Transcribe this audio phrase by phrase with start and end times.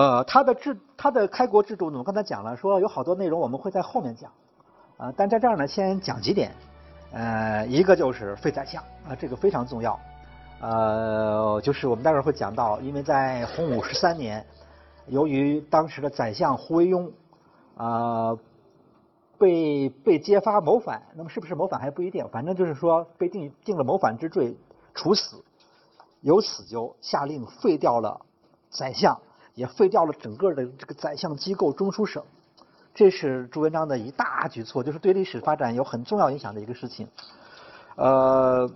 [0.00, 4.32] 呃，他的制他的开国制度呢，我刚才讲了，说有好多内容我们会在后面讲，
[4.96, 6.54] 啊，但在这儿呢，先讲几点，
[7.12, 10.00] 呃，一个就是废宰相啊，这个非常重要，
[10.62, 14.42] 呃，就是我们待会儿会讲到，因为在洪武十三年，
[15.04, 17.10] 由于当时的宰相胡惟庸
[17.76, 18.38] 啊
[19.36, 24.56] 被被揭发谋反，那么是不是谋反还不一定，反正就是说被定定了谋反之罪，
[24.94, 25.44] 处死，
[26.22, 28.22] 由此就下令废掉了
[28.70, 29.20] 宰相。
[29.60, 32.22] 也废掉了整个的这个宰相机构中书省，
[32.94, 37.06] 这是朱元璋的一大举措，就是对历史发展有很重要影响的一个事情。
[37.96, 38.70] 呃，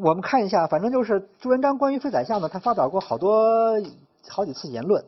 [0.00, 3.78] 我们看一下，反正就是朱元璋关于废宰相呢，他发表过好多
[4.26, 5.04] 好几次言论，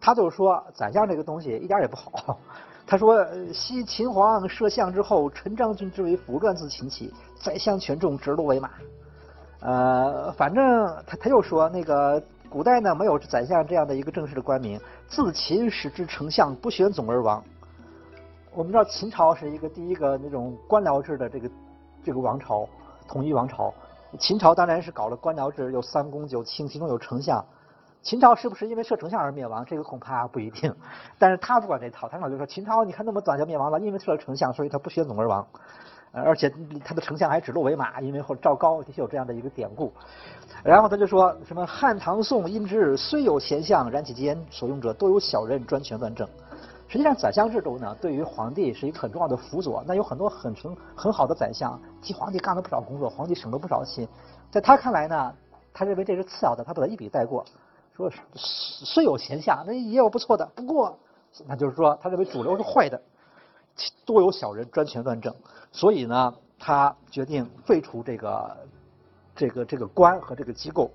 [0.00, 2.38] 他就是说宰相这个东西一点也不好。
[2.86, 8.70] 他说：“昔秦皇设相之后，陈章君之为不断自秦起，宰相权重，指鹿为马。”
[9.60, 10.62] 呃，反正
[11.04, 12.22] 他他又说那个。
[12.50, 14.78] 古代呢，没有宰相这样的一个正式的官名。
[15.06, 17.40] 自秦始至丞相不选总而亡。
[18.52, 21.48] 我们知道秦朝是一个第一个那种官僚制的这个
[22.04, 22.68] 这个王朝，
[23.06, 23.72] 统一王朝。
[24.18, 27.44] 秦朝当然是搞了官僚制，有三公九卿，其中有丞相。
[28.02, 29.64] 秦朝是不是因为设丞相而灭亡？
[29.64, 30.74] 这个恐怕不一定。
[31.20, 35.28] 但是他不管这套，他老就说秦朝你看那么短就灭亡了，因为设了丞相，所以他不选总而
[36.12, 36.24] 亡。
[36.24, 36.52] 而且
[36.84, 39.92] 他的丞相还指鹿为马，因为后赵高的确有这样的一个典故。
[40.64, 46.28] 然后他就说什么汉唐宋因之虽有贤相，然其间所用者多有小人专权乱政。
[46.88, 49.80] 实际上宰相制度呢，对于皇帝是一个很重要的辅佐。
[49.86, 54.08] 那有很多很成很好的宰相，替皇帝干了不少工作，皇帝省了不少心。
[54.50, 55.32] 在他看来呢，
[55.72, 57.44] 他认为这是次要的，他把它一笔带过，
[57.96, 60.44] 说虽有贤相，那也有不错的。
[60.56, 60.98] 不过，
[61.46, 63.00] 那就是说他认为主流是坏的，
[64.04, 65.34] 多有小人专权乱政。
[65.72, 68.56] 所以呢，他决定废除这个。
[69.36, 70.90] 这个这个官和这个机构，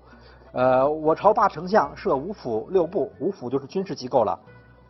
[0.52, 4.38] 呃，我朝八丞相设五府六部，五府就是军事机构了。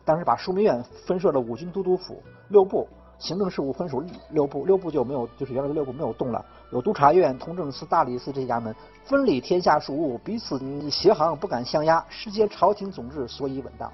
[0.05, 2.87] 当时把枢密院分设了五军都督府，六部
[3.17, 6.45] 行政事务分属六部，六部就没有，就是原来的六部没有动了。
[6.71, 8.75] 有督察院、通政司、大理寺这些衙门，
[9.05, 10.59] 分理天下庶务，彼此
[10.91, 13.91] 协行，不敢相压，世皆朝廷总治，所以稳当。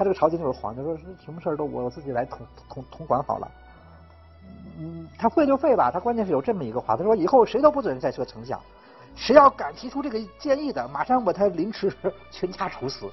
[0.00, 2.38] 他这个朝廷就是皇帝，说什么事儿都我自己来统
[2.70, 3.50] 统统管好了。
[4.78, 8.58] 嗯，他废就废吧，他关键是有这么一个话，他说以后谁都不准再设丞相。
[9.14, 11.92] 谁要敢提出这个建议的，马上把他凌迟，
[12.32, 13.10] 全家处死，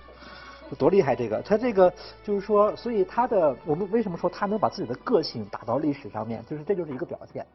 [0.77, 1.13] 多厉害！
[1.13, 1.91] 这个他这个
[2.23, 7.45] 就是说，所以他的我们为什么说他能把自己的个性打到历史上面，就是这就是一个表现。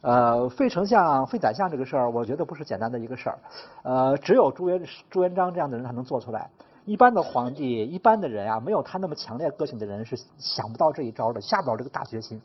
[0.00, 3.38] 呃，废丞相、废宰相这个事儿，我觉得不是简单的一个事儿。
[3.84, 6.50] 呃，只有朱元朱元璋这样的人才能做出来。
[6.84, 12.40] 一般的皇帝、一般的人啊，没有他那么强烈个性的人是想不到这一招的，下不了这个大决心。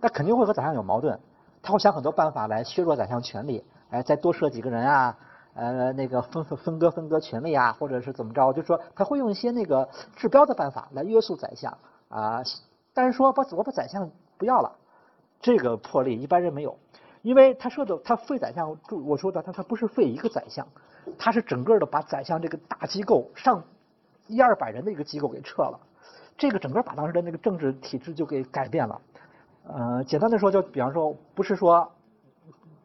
[0.00, 1.18] 那肯定会和宰相有矛盾，
[1.62, 3.64] 他会想很多办法来削弱宰相权力。
[3.90, 5.16] 哎，再多设几个人啊，
[5.54, 8.52] 呃，那个分分割分割权力啊，或者是怎么着？
[8.52, 11.76] 就说他会用一些那个治标的办法来约束宰相
[12.08, 12.42] 啊。
[12.94, 14.72] 但是说把我把宰相不要了，
[15.40, 16.76] 这个魄力一般人没有，
[17.22, 20.66] 因为他说的他废宰相，我说的他他不是废一个宰相，
[21.18, 23.62] 他是整个的把宰相这个大机构上
[24.26, 25.78] 一二百人的一个机构给撤了，
[26.36, 29.00] 这个整个把当时的那个政治体制就给改变了。
[29.68, 31.90] 呃，简单的说，就比方说，不是说。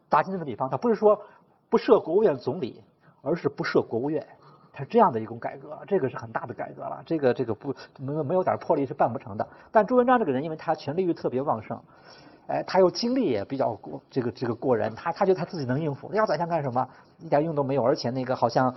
[0.10, 1.20] 打今天的比方，他不是说
[1.72, 2.84] 不设国务院总理，
[3.24, 4.24] 而是不设国务院，
[4.72, 7.02] 他是这样的一种改革，这个是很大的改革了。
[7.04, 9.48] 这个这个不没有没有点魄力是办不成的。
[9.72, 11.82] 但朱元璋这个人，因为他权力欲特别旺盛，
[12.48, 16.88] 哎，他又精力也比较过这个这个过人，他他觉得他自己能应付，要宰相干什么？
[17.20, 18.74] 一点用都没有，而且那个好像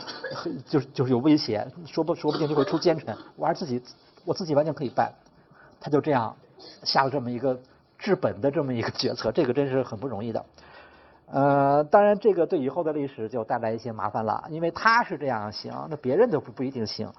[0.64, 3.82] 就是就是有威胁，说不说不定就会出奸臣，我还自己
[4.24, 5.12] 我自己完全可以办。
[5.80, 6.34] 他就这样
[6.84, 7.58] 下了这么一个
[7.98, 10.44] 治本的这么一个决策，这个真是很不容易的。
[11.28, 17.10] 呃，当然，这个对以后的历史就带来一些麻烦了，因为他是这样行，那别人就不不一定行。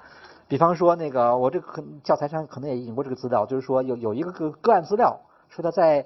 [0.48, 5.20] 比方说，那个我这个教材上可能也引过这个资料，就是说有有一个个个案资料，
[5.50, 6.06] 说他在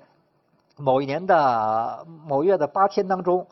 [0.81, 3.45] 某一年的某月的八天当中，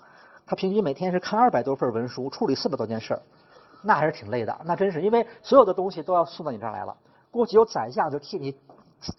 [0.48, 3.22] 他平均每天是看二百多份文书，处理四百多件事儿，
[3.84, 4.60] 那还是挺累的。
[4.66, 6.96] 那真是因为所有的东西都要送到你这儿来了，
[7.30, 8.58] 过去有宰相就替你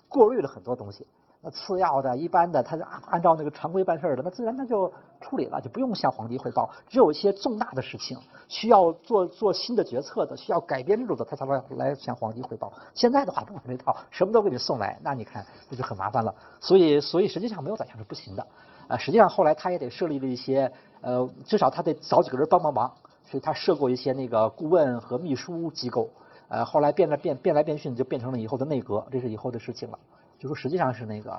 [0.08, 1.06] 过滤了很多东西。
[1.42, 4.92] 那次要的、一般的，他就按照那个常规办事的，那自然他就
[5.22, 6.68] 处理了，就不用向皇帝汇报。
[6.86, 12.70] 只有一些重大的事情需要做做新的决策的，需要改变制度的，他才来来向皇帝汇报。
[12.94, 16.34] 现在的话不管这套，什么都给你送来，那你看这就很麻烦了。
[16.60, 18.46] 所以，所以实际上没有宰相是不行的。
[18.88, 20.70] 啊，实际上后来他也得设立了一些，
[21.00, 22.92] 呃，至少他得找几个人帮帮忙，
[23.24, 26.10] 所以他设过一些那个顾问和秘书机构。
[26.48, 29.98] 呃，后来变了变变来变去，就变成了以后的内阁，这是以后的事情了。
[30.40, 31.32] 就说实际上是那个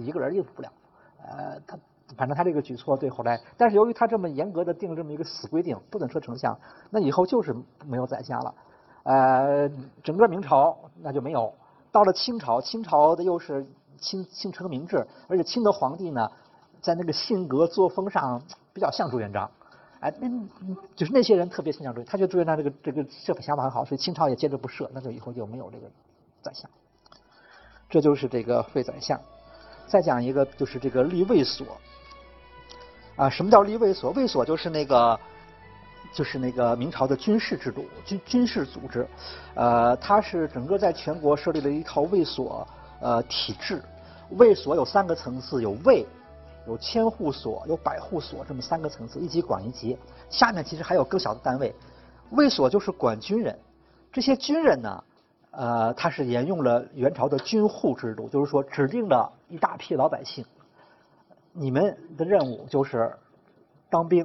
[0.00, 0.72] 一个人应付不了，
[1.22, 1.78] 呃，他
[2.16, 6.58] 反正他这个举措对后来，但是由于他这么严格的定这么一个死规定，不准设丞相，
[6.88, 7.54] 那以后就是
[7.86, 8.54] 没有宰相了，
[9.02, 9.70] 呃，
[10.02, 11.52] 整个明朝那就没有。
[11.92, 13.66] 到了清朝，清朝的又是
[13.98, 16.30] 清清称明制，而且清的皇帝呢，
[16.80, 18.40] 在那个性格作风上
[18.72, 19.50] 比较像朱元璋。
[20.00, 20.28] 哎，那
[20.96, 25.86] 就是那些人特别倾向朱元，他觉得朱元璋这个这个设想法很好，所以清朝也接着不设，那就以后就没有这个
[26.40, 26.70] 宰相。
[27.88, 29.20] 这就是这个废宰相。
[29.86, 31.66] 再讲一个，就是这个立卫所。
[33.16, 34.10] 啊，什么叫立卫所？
[34.12, 35.18] 卫所就是那个，
[36.12, 39.06] 就是那个明朝的军事制度，军军事组织。
[39.54, 42.66] 呃，它是整个在全国设立了一套卫所
[43.00, 43.82] 呃体制。
[44.32, 46.06] 卫所有三个层次，有卫。
[46.66, 49.96] 有千户所、有百户所这么三个层次，一级管一级。
[50.28, 51.74] 下面其实还有更小的单位，
[52.32, 53.58] 卫所就是管军人。
[54.12, 55.02] 这些军人呢，
[55.58, 60.44] 呃，他是沿用了元朝的军户制度，就是说指定了一大批老百姓，
[61.52, 63.12] 你们的任务就是
[63.90, 64.24] 当兵，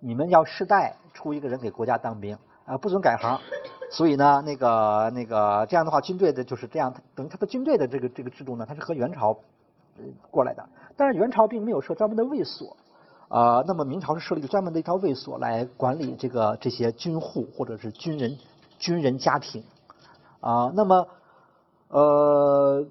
[0.00, 2.36] 你们要世代出一个人给国家当兵，
[2.66, 3.40] 啊，不准改行。
[3.90, 9.34] 所以呢，那个那个这样的话，军队的就是这样，等于他的军队的这个这个制度呢，它是和元朝
[10.30, 10.68] 过来的。
[10.94, 12.76] 但是元朝并没有设专门的卫所，
[13.28, 18.36] 啊，那么明朝是设立一个专门的一套卫所来管理这个这些军户或者是军人
[18.78, 19.64] 军人家庭，
[20.40, 21.08] 啊，那么
[21.88, 22.86] 呃，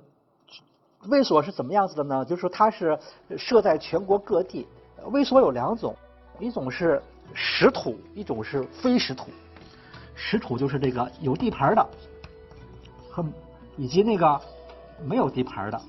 [1.08, 2.26] 卫所是怎么样子的呢？
[2.26, 2.98] 就是说它是
[3.38, 4.68] 设在全国各地，
[5.12, 5.96] 卫所有两种，
[6.40, 7.02] 一种是
[7.34, 9.30] 实土，一种是非实土。
[10.16, 11.86] 实土就是这个有地盘的
[13.12, 13.24] 和
[13.76, 14.40] 以及那个
[15.06, 15.82] 没有地盘的。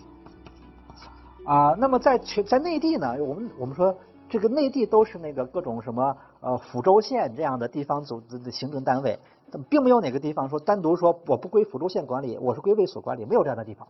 [1.44, 3.96] 啊，那么在全在内地呢，我们我们说
[4.28, 9.16] 这个内地都是那个各种什么呃府州县这样的地方组织的行政单位，
[9.68, 13.88] 并没有哪个地方说单独说我不归抚州县管理，我是归卫所管理，没有这样的地方。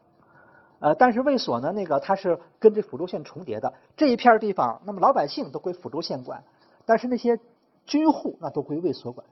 [0.79, 6.45] 呃，但是卫所呢，那个它是跟这抚州县重叠的这一片地方，那么老百姓都归抚州县管，
[6.85, 7.41] 但是那些
[7.87, 9.27] 军户那都归卫所管。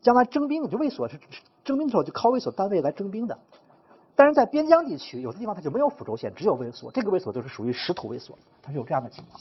[0.00, 1.18] 将来征兵，就卫所是
[1.64, 3.36] 征兵的时候就靠卫所单位来征兵的。
[4.14, 6.92] 但是在边疆地区，有的地方它就没有抚州县，只有卫所。
[6.92, 9.40] 这个卫所就是属于实土卫所，它是有这样的情况。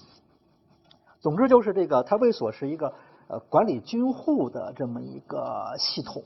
[1.20, 2.94] 总之就是这个，它卫所是一个
[3.28, 6.24] 呃管理军户的这么一个系统，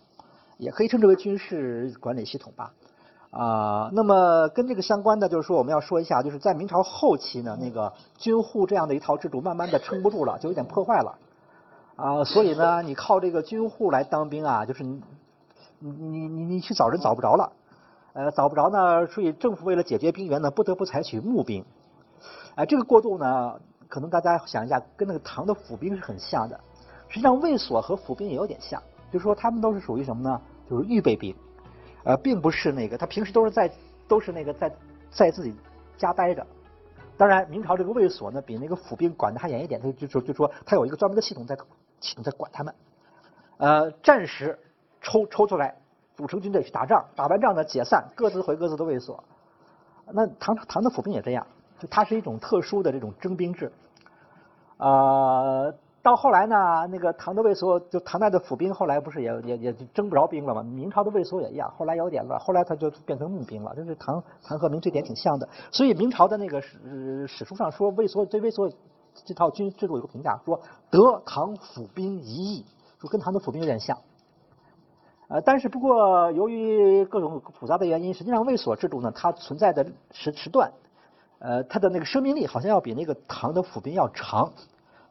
[0.57, 2.74] 也可以称之为军事管理系统吧。
[3.31, 11.18] 啊，那么跟这个相关的就是说，我们要说一下，就是在明朝后期呢，那个军户这样的一套制度慢慢的撑不住了，就有点破坏了。
[11.95, 15.01] 啊，所以呢，你靠这个军户来当兵啊，就是你
[15.80, 17.54] 你你你去找人找不着了。
[18.13, 21.63] 呃，找不着呢，所以政府为了解决兵源呢，不得不采取募兵。
[22.56, 23.57] 哎，这个过渡呢，
[23.88, 26.59] 可能大家想一下，跟那个唐的府兵是很像的。
[27.12, 28.81] 实际上，卫所和府兵也有点像，
[29.12, 30.42] 就是说他们都是属于什么呢？
[30.68, 31.36] 就是预备兵，
[32.06, 33.69] 呃，并不是那个他平时都是在
[34.08, 34.72] 都是那个在
[35.12, 35.54] 在自己
[35.98, 36.48] 家待着。
[37.18, 41.56] 当然，明朝这个卫所呢，比那个府兵管的还严一点，他就说就说他有一个专门的系统在
[42.00, 42.74] 系统在管他们。
[43.57, 44.57] 呃，战时
[45.02, 45.75] 抽抽出来。
[46.14, 49.24] 组成军队去打仗，打完仗呢解散，各自回各自的卫所。
[50.12, 51.48] 那唐唐的府兵也这样，
[51.80, 53.71] 就它是一种特殊的这种征兵制。
[54.78, 56.56] 呃，到后来呢，
[56.90, 60.64] 那个唐的卫所，就唐代的府兵后来不是也也也征不着兵了吗？
[60.64, 63.76] 明朝的卫所也一样，后来有点乱，后来他就变成募兵了。
[63.76, 65.48] 就是唐唐和明这点挺像的。
[65.72, 68.68] 所以明朝的那个史史书上说，卫所对卫所
[69.26, 72.66] 这套军制度有个评价，说得唐府兵一役，
[73.00, 73.96] 说跟唐的府兵有点像。
[75.28, 80.72] 呃，但是不过，由于各种复杂的原因，实际上卫所制度呢，它存在的时时段，
[81.38, 84.52] 呃，它的那个生命力好像要比那个唐的府兵要长。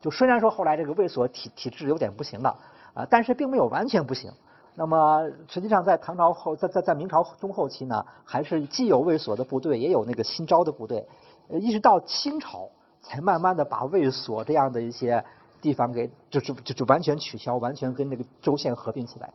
[0.01, 2.57] 就虽然说后来这个卫所体体制有点不行了，
[2.95, 4.33] 啊，但是并没有完全不行。
[4.75, 11.07] 那么实际上在唐朝后，在在在明朝中后期呢，还是既有卫所的部队，也有那个新招的部队，
[11.49, 12.71] 呃，一直到清朝
[13.03, 15.23] 才慢慢的把卫所这样的一些
[15.61, 19.31] 地方给就就就就完全取消，完全跟那个州县合并起来。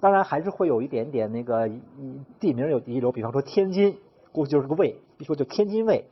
[0.00, 1.68] 当然还是会有一点点那个
[2.40, 3.98] 地名有遗留，比方说天津，
[4.30, 6.06] 过去就是个卫，一说就天津卫。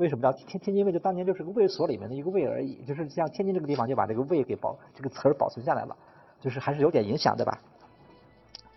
[0.00, 0.90] 为什么叫天天津卫？
[0.90, 5.94] 就当年就是个卫所里面的一个卫而已，就是像天津这个地方就把这个卫给保这个词儿保存下来了，
[6.40, 7.58] 就是还是有点影响对吧。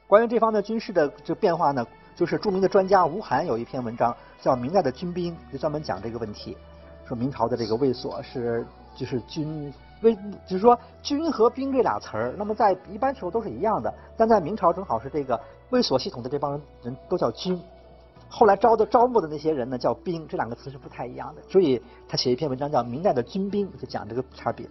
[0.06, 6.58] 关于这方的军事的这变化呢，就是著名的专家吴晗有一篇文章叫《明代的军兵》，就专门讲这个问题，
[7.08, 8.66] 说明朝的这个卫所是
[8.96, 9.74] 就是军。
[10.02, 10.14] 为
[10.46, 15.40] 就是说军和兵这俩词儿，那么在一般时候都是一样的，但在明朝正好是这个
[15.70, 17.58] 卫所系统的这帮人都叫军，
[18.36, 24.68] 后来招的招募的那些人呢叫兵，这两个词是不太一样的，所以他写一篇文章叫《明代的军兵》，就讲这个差别。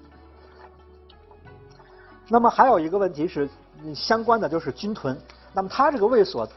[2.29, 3.49] 那么还有一个问题是
[3.95, 5.17] 相关的，就是军屯。
[5.55, 6.49] 那么他这个卫所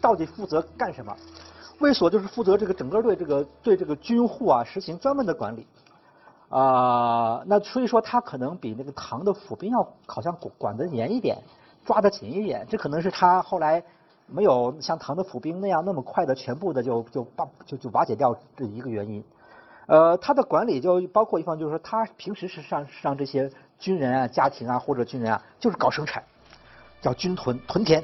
[0.00, 1.12] 到底负责干什么？
[1.80, 5.66] 卫所就是负责这个整个对这个对这个军户啊实行专门的管理。
[6.50, 11.42] 啊，那所以说他可能比那个唐的府兵要好像管管得严一点，
[11.84, 13.82] 抓得紧一点，这可能是他后来
[14.26, 19.22] 没有像唐的府兵那样那么快的全部的就就把就就瓦解掉这一个原因。
[19.86, 26.22] 呃，他的管理就包括一方，就是说他平时是让让这些军人啊、家庭啊或者军人啊，就是搞生产，
[27.02, 28.02] 叫军屯屯田。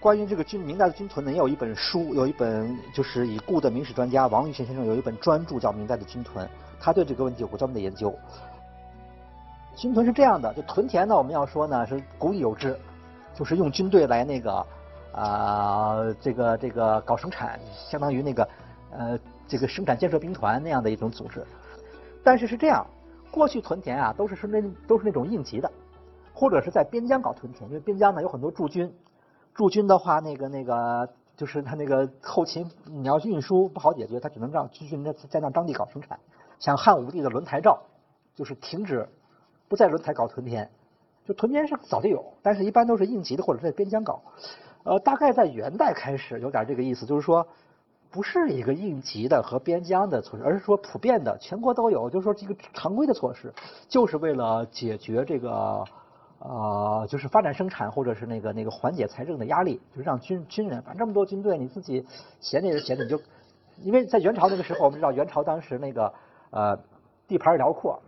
[0.00, 6.44] 关于这个军明代的军屯呢，也有一本书，有一本就是已故的明史专家王玉泉先生有一本专著叫《明代的军屯》，
[6.78, 8.14] 他对这个问题有过专门的研究。
[9.76, 12.78] 军屯是这样的，就屯田呢，我们要说呢是古已有之，
[13.34, 14.66] 就是用军队来那个
[15.14, 17.58] 啊这个这个搞生产，
[17.90, 18.48] 相当于那个
[18.90, 21.44] 呃这个生产建设兵团那样的一种组织。
[22.22, 22.86] 但是是这样，
[23.30, 25.70] 过去屯田啊都是是那都是那种应急的，
[26.34, 28.92] 或者是在边疆搞屯田，因为边疆呢有很多驻军，
[29.54, 36.18] 驻军的话那个那个就是他那个后勤你要运输不好解决，他只能让军军在在那当地搞生产。
[36.58, 37.78] 像汉武帝的轮台诏
[38.34, 39.08] 就是停止。
[39.66, 40.70] 不在轮台搞屯田，
[41.24, 44.20] 就屯田是早就有，但是一般都是应急的或者在边疆搞。
[44.84, 47.46] 呃，大概在元代开始有点这个意思，就是说
[48.10, 53.52] 不是一个应急的和边疆的措施，而是说普遍的，全国都有，就是说这个常规的措施，
[53.88, 55.84] 就是为了解决这个
[56.38, 62.06] 呃，就是发展生产或者是那个那个缓解财政的压力，就是让军军人，反正这么多军队，你自己
[62.40, 63.20] 闲着也是闲着，你就
[63.82, 66.14] 因为在元朝那个时候，我们知道元朝当时那个
[66.50, 66.78] 呃
[67.26, 68.00] 地盘辽阔。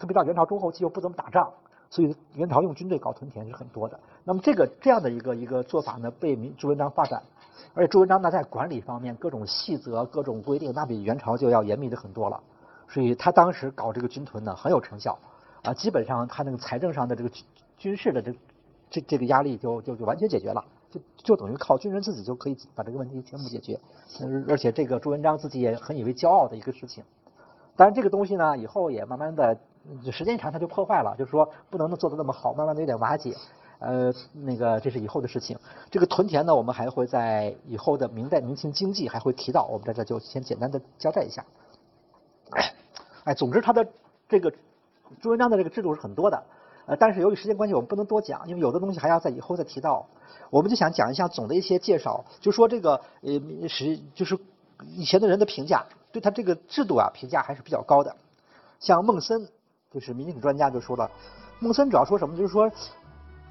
[0.00, 1.48] 特别到元朝中后期又不怎么打仗，
[1.90, 4.00] 所以元朝用军队搞屯田是很多的。
[4.24, 7.22] 那么这个这样的一个一个做法呢，被朱元璋发展，
[7.74, 12.40] 而且朱元璋呢在管理方面各种细则、各种规定，那比元朝就要严密的很多了。
[12.88, 15.18] 所以他当时搞这个军屯呢很有成效，
[15.62, 17.30] 啊，基本上他那个财政上的这个
[17.78, 18.34] 军事的这
[18.90, 23.78] 这这个压力就就就完全解决了，就就等于靠军人自己就可以把这个问题全部解决。
[24.48, 27.04] 而且这个朱元璋自己也很以为骄傲的一个事情。
[27.76, 29.56] 当然，这个东西呢，以后也慢慢的，
[30.10, 33.34] 时间一长它就破坏了，就是说不能做的那么好，慢慢的有点瓦解。
[33.80, 35.58] 呃，那个这是以后的事情。
[35.90, 41.44] 这个屯田呢，我们还会在以后的明代明清经济还会提到，我们在这就先简单的交代一下。
[43.24, 43.86] 哎，总之他的
[44.28, 44.52] 这个
[45.20, 46.42] 朱元璋的这个制度是很多的，
[46.86, 50.06] 呃，但是由于时间关系，我们不能多讲，因为有的东西还要在以后再提到。
[50.50, 54.38] 我们就想讲一下总的一些介绍，就说这个呃是就是
[54.96, 55.86] 以前的人的评价。
[56.12, 58.16] 对他这个制度啊，评价还是比较高的。
[58.80, 59.48] 像孟森，
[59.92, 61.08] 就是民史专家就说了，
[61.60, 62.36] 孟森主要说什么？
[62.36, 62.68] 就是说，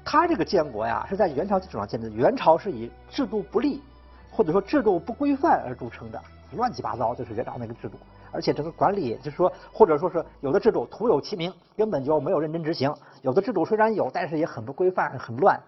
[0.04, 2.08] 他这个建国呀，是在元朝基础上建的。
[2.10, 3.82] 元朝是以制度不力，
[4.30, 6.20] 或者说制度不规范而著称的，
[6.56, 7.96] 乱七八糟，就是元朝那个制度。
[8.32, 12.92] 而且整个管理，就是说，或者说是有的制度徒有其名，根本就没有认真执行；
[13.22, 15.60] 有的制度虽然有，但是也很不规范，很乱。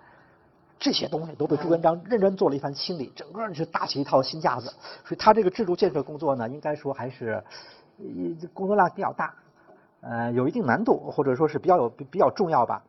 [0.78, 4.72] 这些东西都被朱元璋认真做了一番清理，整个是搭起一套新架子。
[5.04, 7.42] 所以他这个制度建设工作呢，应该说还是
[8.54, 9.34] 工作量比较大，
[10.00, 12.82] 呃，有一定难度，或者说是比较有比较重要吧。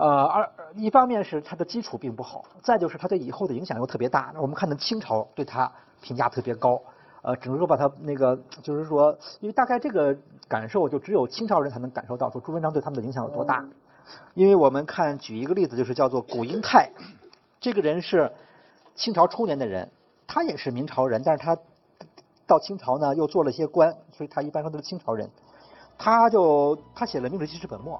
[0.00, 4.32] 呃，二一方面是他的基础并不好，再就是他对以后的影响又特别大。
[4.40, 6.80] 我们看到清朝对他评价特别高，
[7.20, 10.16] 呃，只能说把他那个就是说，因为大概这个
[10.48, 13.62] 感受就只有清朝人才能感受到，说朱元璋对他们的影响有多大。
[14.32, 16.90] 因为我们看，举一个例子，就是叫做古英泰，
[17.60, 18.32] 这个人是
[18.94, 19.90] 清朝初年的人，
[20.26, 21.58] 他也是明朝人，但是他
[22.46, 25.28] 到清朝呢又做了些官，所以他一般说都是清朝人。
[25.98, 27.98] 他就他写了《明史记事本末》，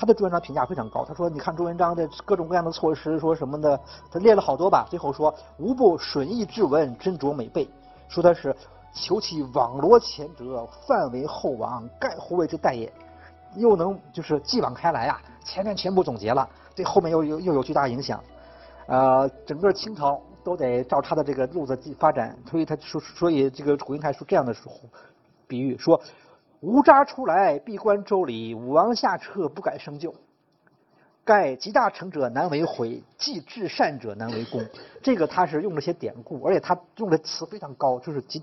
[0.00, 1.04] 他对朱元璋评价非常高。
[1.04, 3.78] 他说：“你看朱元璋的各种各样的措施，说什么的，
[4.10, 4.86] 他列了好多吧。
[4.88, 7.68] 最后说无不损益至文，斟酌每备。
[8.08, 8.56] 说他是
[8.94, 12.90] 求其网罗前哲，范围后王，盖乎谓之代也。
[13.56, 18.22] 又能就是继往开来啊。”前面全部总结了，对后面又又又有巨大影响，
[18.86, 24.54] 呃，整个清朝都得照他的这个路子发展，所以他说，所以这个古英泰说这样的
[25.46, 26.00] 比喻说，
[26.60, 30.14] 无渣出来，闭关周礼，武王下撤，不敢生就。
[31.24, 34.64] 盖极大成者难为毁，既至善者难为功。
[35.02, 38.42] 这个他是用了些典故，而且他用的词非常高，就是极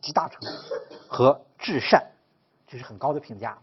[0.00, 0.40] 极大成
[1.06, 2.04] 和至善，
[2.66, 3.56] 这是很高的评价。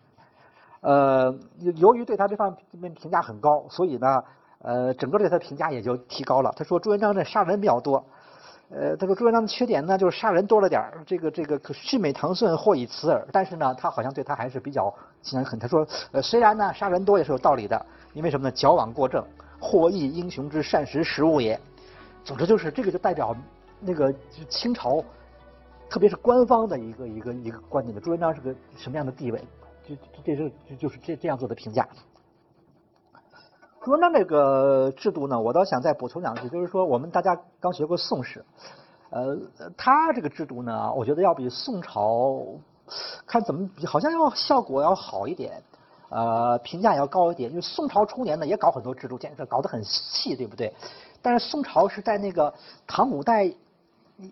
[0.82, 1.36] 呃，
[1.76, 4.24] 由于对他这方面评价很高，所以呢，
[4.60, 6.54] 呃，整个对他评价也就提高了。
[6.56, 8.06] 他说朱元璋这杀人比较多，
[8.70, 13.28] 呃，他说朱元璋的缺点呢就是杀人多了点儿，这个这个可训美唐顺或以此耳。
[13.32, 15.60] 但是呢，他好像对他还是比较心很。
[15.60, 18.52] 他说，呃，虽然呢杀人多也是有道理的，因为什么呢？
[18.52, 19.24] 矫枉过正，
[19.60, 21.60] 获益英雄之善食食物也。
[22.24, 23.36] 总之就是这个就代表
[23.80, 24.12] 那个
[24.50, 25.04] 清朝，
[25.88, 29.40] 特别是官方的一个一个一个观点的朱元璋是个什么样的地位。
[29.88, 31.88] 就这是就是这这样做的评价。
[33.86, 38.44] 朱元璋这个制度呢，我倒想再补充两句，就是说我们大家刚学过宋史，
[39.12, 39.38] 呃，
[39.78, 42.44] 他这个制度呢，我觉得要比宋朝
[43.28, 45.62] 看怎么好像要效果要好一点。
[46.10, 47.48] 呃，评价也要高一点。
[47.52, 50.74] 因为宋朝初年呢，也搞很多制度建设，搞得很细，对不对？
[51.22, 52.52] 但是宋朝是在那个
[52.88, 53.54] 唐五代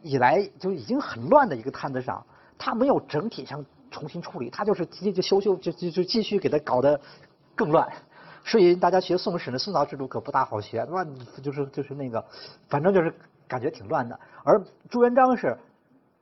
[0.01, 2.25] 以来就已经很乱的一个摊子上，
[2.57, 6.99] 他没有整体上重新处理，他就是直接就修修就就就继续给他搞得
[7.53, 7.87] 更乱。
[8.43, 11.07] 所以大家学宋史呢，宋朝制度可不大好学，乱
[11.41, 12.23] 就是就是那个，
[12.69, 13.13] 反正就是
[13.47, 14.19] 感觉挺乱的。
[14.43, 15.57] 而朱元璋是。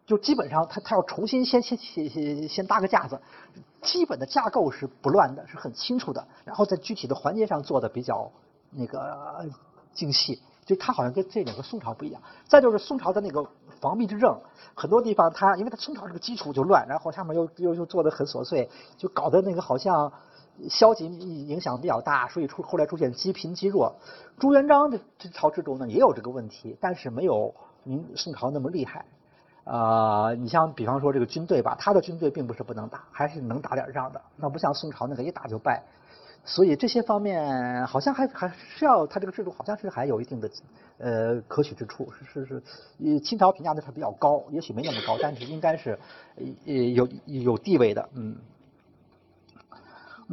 [0.04, 3.22] 就基本上，他他要重新先先先先搭个架子，
[3.82, 6.28] 基本的架构是不乱的，是很清楚的。
[6.44, 8.30] 然后在具体的环节上做的比较
[8.72, 9.46] 那个
[9.94, 12.22] 精细，就他好像跟这两个宋朝不一样。
[12.46, 13.48] 再就是宋朝的那个
[13.80, 14.38] 防弊之政，
[14.74, 20.12] 很多地方他因为他宋朝这个基础就乱，然后上面又又又做的很琐碎，就搞得那个好像
[20.70, 23.96] 消极影响比较大，所以出后来出现积贫积弱。
[24.40, 27.54] 朱元璋的这朝制度呢也有这个问题，但是没有
[27.84, 29.06] 明宋朝那么厉害。
[29.64, 34.20] 啊，你像比方说这个军队吧，他的军队并不是不能打，还是能打点仗的。
[34.36, 35.84] 那不像宋朝那个一打就败，
[36.44, 40.50] 所以这些方面好像还还是要他这个制度好像是还有一定的
[40.98, 42.12] 呃可取之处。
[42.12, 42.64] 是是
[43.00, 45.98] 是，清朝评价的是比较高，也许没那么高，但是应该是
[46.66, 48.10] 呃有有地位的。
[48.14, 48.36] 嗯，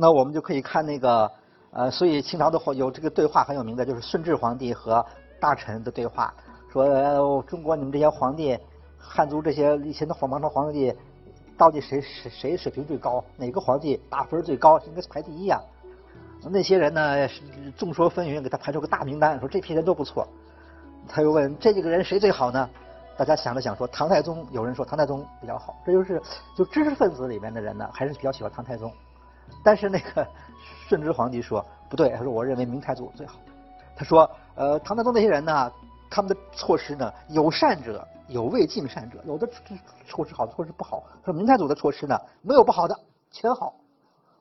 [0.01, 1.31] 那我们就可以看那个
[1.73, 5.05] 呃，所以清朝的有这个对话很有名的，就是顺治皇帝和
[5.41, 6.33] 大臣的对话，
[6.73, 8.59] 说中国你们这些皇帝。
[9.01, 10.93] 汉族这些以前的皇王朝皇帝，
[11.57, 13.25] 到底谁谁谁水平最高？
[13.37, 14.79] 哪个皇帝打分最高？
[14.81, 15.59] 应该是排第一呀。
[16.51, 17.29] 那些人呢，
[17.77, 20.29] 众说纷纭，给他排出个大名单，说这批人都不错。
[21.09, 22.69] 他又问这几个人谁最好呢？
[23.17, 24.47] 大家想了想，说唐太宗。
[24.51, 25.77] 有人说唐太宗比较好。
[25.87, 26.21] 这就是
[26.55, 28.93] 就知识分子里面的人呢，还是比较喜欢唐太宗。
[29.65, 30.27] 但是那个
[30.89, 33.39] 顺治皇帝说不对，他说我认为明太祖最好。
[33.97, 35.73] 他说呃，唐太宗那些人呢，
[36.11, 38.07] 他们的措施呢，有善者。
[38.29, 39.49] 有未尽善者，有的
[40.07, 41.03] 措施好，措施不好。
[41.25, 42.95] 说明太祖的措施呢，没有不好的，
[43.31, 43.75] 全好。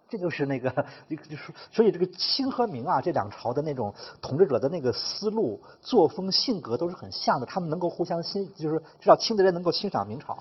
[0.10, 0.70] 这就是那个，
[1.10, 7.46] 就是所以这个清和明啊，这两朝的那种统治者的那个思路、作风、性格都是很像的。
[7.46, 10.38] 他们能够互相欣，就是知道清的人能够欣赏明朝，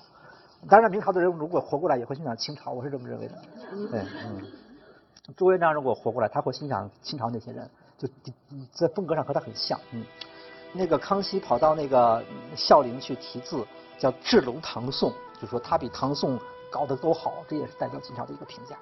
[0.69, 3.35] 当然明朝的人如果活过来也会欣赏清朝，我是这么认为的。
[3.91, 4.41] 对，嗯，
[5.35, 8.07] 朱元璋如果活过来，他会欣赏清朝那些人，就
[8.71, 10.03] 在风格上和他很像，嗯。
[10.73, 12.23] 那个康熙跑到那个
[12.55, 13.65] 孝陵去题字，
[13.97, 16.37] 叫“治隆唐宋”，就说他比唐宋
[16.69, 18.75] 搞得都好，这也是代表清朝的一个评价。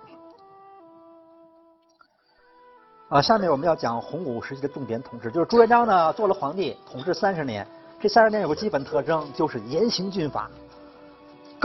[3.09, 7.65] 啊，下面我们要讲洪武时期的重点统治，就是朱元璋呢做了皇帝，统治三十年。
[7.99, 10.49] 这三十年有个基本特征，就是严刑峻法、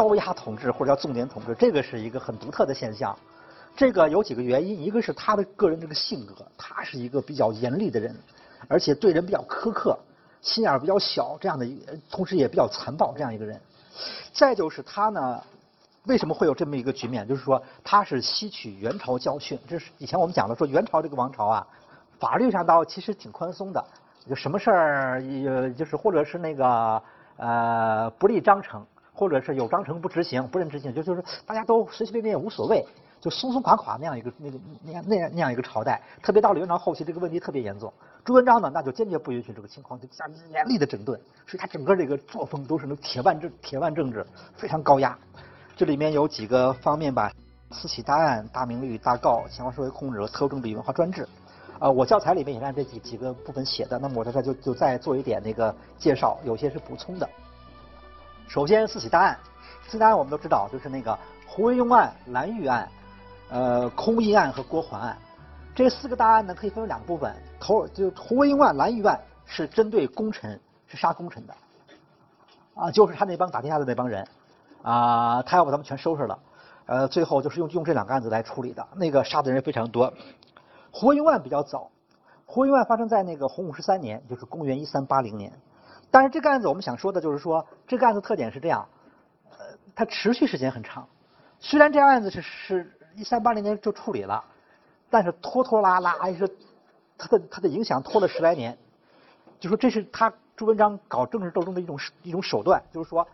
[0.01, 3.15] 高压统治或者叫重点统治，这个是一个很独特的现象。
[3.77, 8.17] 这个有几个原因，一个是他的个人这个性格，他是一个比较严厉的人，
[8.67, 9.99] 而且对人比较苛刻。
[10.41, 11.67] 心眼比较小，这样的，
[12.11, 13.61] 同时也比较残暴，这样一个人。
[14.33, 15.39] 再就是他呢，
[16.07, 17.29] 为什么会有这么一个局面？
[17.29, 19.59] 就是说他是吸取元朝教训。
[19.69, 21.67] 这是以前我们讲的，说元朝这个王朝啊，
[22.19, 23.85] 法律上倒其实挺宽松的，
[24.25, 27.03] 有什么事儿，也就是或者是那个
[27.37, 28.83] 呃不立章程，
[29.13, 32.87] 或者是有章程不执行，不认执行，就就是大家都随随便便无所谓。
[33.21, 37.93] 就松松垮垮那样一个那个那样那样那样一个朝代，特别到了元朝后期，这个问题特别严重。
[38.25, 45.19] 朱元璋呢，那就坚决不允许这个情况，就加严厉的整顿，所以他整个这个作风都是那铁腕政铁腕政治，非常高压。
[45.77, 47.31] 这里面有几个方面吧：
[47.73, 51.29] 私企大案、大明律、大告、强化社会控制和特政治文化专制。
[51.79, 57.29] 啊，我教材里面也按这几几个部分写的，那么我在这就就再做一点那个介绍，有些是补充的。
[58.51, 59.39] 首先，四起大案，
[59.85, 62.89] 私企大案我们都知道，就是那个胡惟庸案、蓝玉案。
[63.49, 65.17] 呃，空印案和郭桓案，
[65.73, 67.33] 这四个大案呢，可以分为两个部分。
[67.61, 71.55] 头就胡惟庸案、蓝玉案是针对功臣，是杀功臣的，
[72.75, 74.27] 啊，就是他那帮打天下的那帮人，
[74.83, 76.39] 啊，他要把他们全收拾了，
[76.87, 78.85] 呃，最后就是用用这两个案子来处理的。
[78.97, 80.13] 那个杀的人非常多。
[80.91, 81.91] 胡惟庸案比较早，
[82.47, 85.53] 胡惟庸案发生在那个洪武十三年，就是公元一三八零年。
[86.11, 88.87] 但是这个案子我们想说的就是说，这个案子特点是这样，
[89.51, 91.09] 呃，它持续时间很长。
[91.59, 92.97] 虽然这案子是是。
[93.17, 94.43] 一三八零年就处理了，
[95.11, 96.49] 但是拖拖拉拉，还是
[97.19, 98.79] 他的他的影响拖了十来年。
[99.59, 103.27] 就说这是他朱元璋搞政治斗争的一种一种手段，就是说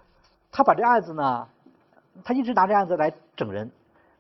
[0.51, 1.47] 他把这案子呢，
[2.25, 3.71] 他一直拿这案子来整人。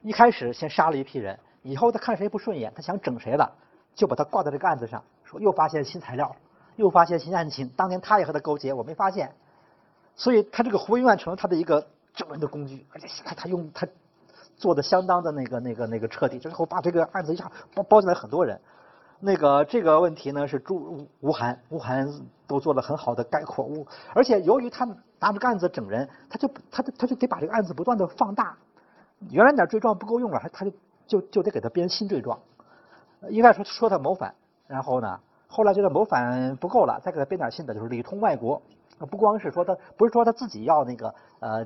[0.02, 3.50] 一开始先杀了一批人，以后他看谁不顺眼，他想整谁了，
[3.94, 6.36] 就把他挂在这个案子上，说又发现新材料，
[6.76, 9.32] 又发现新案情，当年他也和他勾结，我没发现。
[10.14, 13.86] 所以他这个胡惟庸成了他的一个整人的工具，而且他他用他。
[14.58, 18.58] 做的相当的那个、那个、那个彻底，之后把这个案子一下包包进来很多人。
[19.20, 22.10] 那个这个问题呢是朱吴晗，吴晗
[22.46, 23.66] 都做了很好的概括。
[23.66, 28.56] 吴而且由于他拿着个案子整人，他就他他就得把这个案子不断的放大。
[29.28, 30.72] 原来点罪状不够用了，他他就
[31.06, 32.38] 就就得给他编新罪状。
[33.28, 34.34] 一开始说说他谋反，
[34.66, 38.60] 然后呢，后来觉得谋反不够了，再给他编点新的，就是里通外国。
[39.10, 41.64] 不光是说他，不是说他自己要那个呃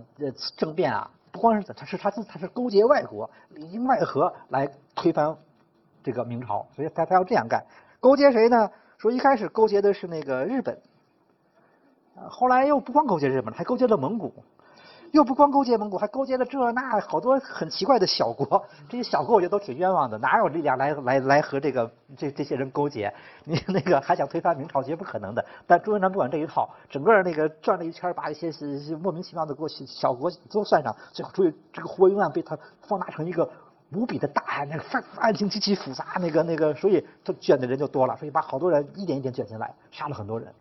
[0.57, 5.37] 政变啊，不光是他是他自他是勾结外国，里应外合来推翻
[6.03, 7.65] 这个明朝，所以他他要这样干。
[8.01, 8.71] 勾结谁呢？
[8.99, 10.79] 说一开始勾结的是那个日本，
[12.29, 14.35] 后来又不光勾结日本，还勾结了蒙古。
[15.13, 18.65] 又不光勾结蒙古，还勾结了这那好多很奇怪的小国。
[18.89, 23.13] 这些小国我觉得都挺冤枉的，哪有力量来来来和这个这这些人勾结？
[23.45, 25.45] 你那个还想推翻明朝，绝不可能的。
[25.67, 33.49] 但朱元璋不管这一套，整个那个转了一圈，把一些是莫名其妙的国小国都算上，最后注意这个胡惟庸案被他放大成一个
[33.93, 34.85] 无比的大案，那个
[35.17, 40.55] 案情极其复杂，那个那个，所以他卷的人就多了，所以把好多人一点一点卷进来，杀了很多人。